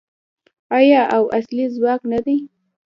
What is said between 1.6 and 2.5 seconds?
ځواک نه دی؟